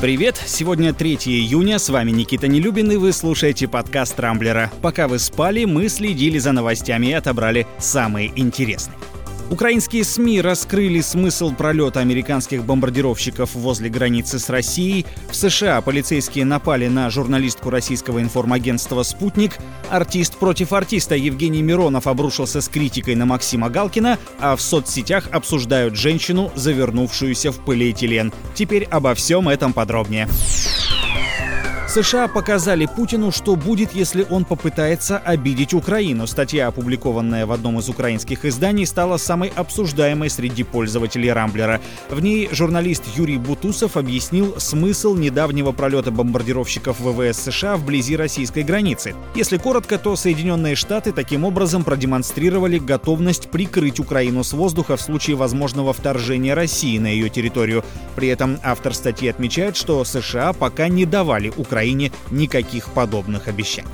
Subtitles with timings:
[0.00, 0.40] Привет!
[0.46, 4.72] Сегодня 3 июня, с вами Никита Нелюбин, и вы слушаете подкаст Рамблера.
[4.80, 8.96] Пока вы спали, мы следили за новостями и отобрали самые интересные.
[9.50, 15.04] Украинские СМИ раскрыли смысл пролета американских бомбардировщиков возле границы с Россией.
[15.28, 19.58] В США полицейские напали на журналистку российского информагентства «Спутник».
[19.90, 25.96] Артист против артиста Евгений Миронов обрушился с критикой на Максима Галкина, а в соцсетях обсуждают
[25.96, 28.32] женщину, завернувшуюся в полиэтилен.
[28.54, 30.28] Теперь обо всем этом подробнее.
[31.90, 36.28] США показали Путину, что будет, если он попытается обидеть Украину.
[36.28, 41.80] Статья, опубликованная в одном из украинских изданий, стала самой обсуждаемой среди пользователей Рамблера.
[42.08, 49.16] В ней журналист Юрий Бутусов объяснил смысл недавнего пролета бомбардировщиков ВВС США вблизи российской границы.
[49.34, 55.34] Если коротко, то Соединенные Штаты таким образом продемонстрировали готовность прикрыть Украину с воздуха в случае
[55.34, 57.82] возможного вторжения России на ее территорию.
[58.14, 63.90] При этом автор статьи отмечает, что США пока не давали Украине никаких подобных обещаний.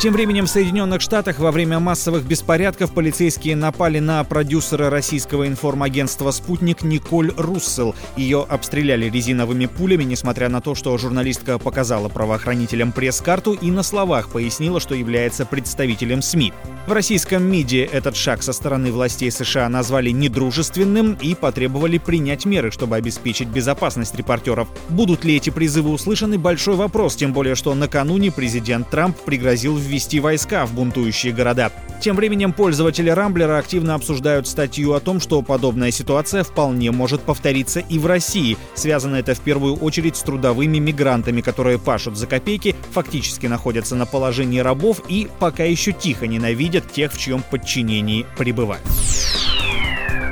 [0.00, 6.30] Тем временем в Соединенных Штатах во время массовых беспорядков полицейские напали на продюсера российского информагентства
[6.30, 7.94] «Спутник» Николь Руссел.
[8.16, 14.30] Ее обстреляли резиновыми пулями, несмотря на то, что журналистка показала правоохранителям пресс-карту и на словах
[14.30, 16.54] пояснила, что является представителем СМИ.
[16.90, 22.72] В российском МИДе этот шаг со стороны властей США назвали недружественным и потребовали принять меры,
[22.72, 24.66] чтобы обеспечить безопасность репортеров.
[24.88, 30.18] Будут ли эти призывы услышаны– большой вопрос, тем более, что накануне президент Трамп пригрозил ввести
[30.18, 31.70] войска в бунтующие города.
[32.00, 37.80] Тем временем пользователи Рамблера активно обсуждают статью о том, что подобная ситуация вполне может повториться
[37.80, 38.56] и в России.
[38.74, 44.06] Связано это в первую очередь с трудовыми мигрантами, которые пашут за копейки, фактически находятся на
[44.06, 48.82] положении рабов и пока еще тихо ненавидят тех, в чьем подчинении пребывают.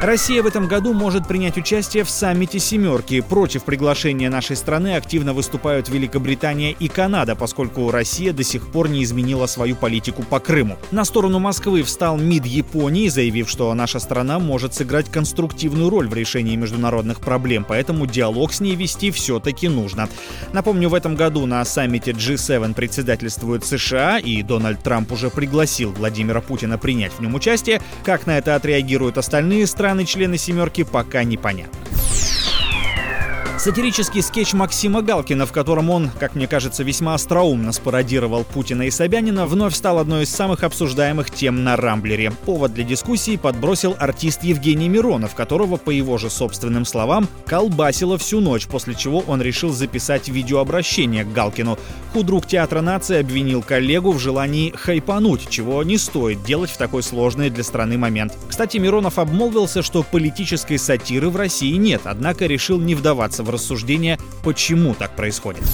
[0.00, 3.20] Россия в этом году может принять участие в саммите «семерки».
[3.20, 9.02] Против приглашения нашей страны активно выступают Великобритания и Канада, поскольку Россия до сих пор не
[9.02, 10.78] изменила свою политику по Крыму.
[10.92, 16.14] На сторону Москвы встал МИД Японии, заявив, что наша страна может сыграть конструктивную роль в
[16.14, 20.08] решении международных проблем, поэтому диалог с ней вести все-таки нужно.
[20.52, 26.40] Напомню, в этом году на саммите G7 председательствует США, и Дональд Трамп уже пригласил Владимира
[26.40, 27.82] Путина принять в нем участие.
[28.04, 31.87] Как на это отреагируют остальные страны, страны-члены «семерки» пока непонятно.
[33.68, 38.90] Сатирический скетч Максима Галкина, в котором он, как мне кажется, весьма остроумно спародировал Путина и
[38.90, 42.32] Собянина, вновь стал одной из самых обсуждаемых тем на Рамблере.
[42.46, 48.40] Повод для дискуссии подбросил артист Евгений Миронов, которого, по его же собственным словам, колбасило всю
[48.40, 51.78] ночь, после чего он решил записать видеообращение к Галкину.
[52.14, 57.50] Худрук театра нации обвинил коллегу в желании хайпануть, чего не стоит делать в такой сложный
[57.50, 58.32] для страны момент.
[58.48, 64.18] Кстати, Миронов обмолвился, что политической сатиры в России нет, однако решил не вдаваться в рассуждения,
[64.42, 65.64] почему так происходит.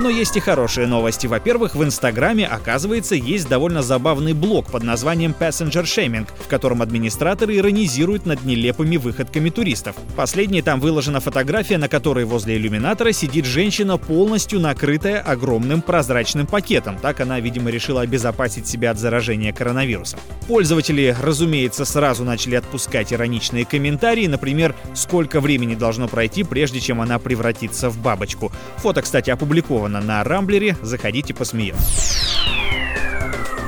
[0.00, 1.26] Но есть и хорошие новости.
[1.26, 7.58] Во-первых, в Инстаграме, оказывается, есть довольно забавный блог под названием Passenger Shaming, в котором администраторы
[7.58, 9.94] иронизируют над нелепыми выходками туристов.
[10.16, 16.96] Последней там выложена фотография, на которой возле иллюминатора сидит женщина, полностью накрытая огромным прозрачным пакетом.
[16.98, 20.18] Так она, видимо, решила обезопасить себя от заражения коронавирусом.
[20.48, 27.18] Пользователи, разумеется, сразу начали отпускать ироничные комментарии, например, сколько времени должно пройти, прежде чем она
[27.18, 28.50] превратится в бабочку.
[28.78, 30.76] Фото, кстати, опубликовано опубликовано на Рамблере.
[30.82, 31.84] Заходите посмеемся.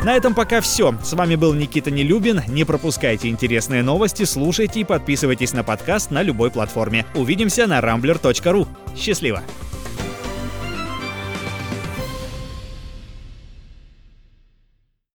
[0.04, 0.94] На этом пока все.
[1.02, 2.42] С вами был Никита Нелюбин.
[2.48, 7.06] Не пропускайте интересные новости, слушайте и подписывайтесь на подкаст на любой платформе.
[7.14, 8.66] Увидимся на rambler.ru.
[8.96, 9.42] Счастливо!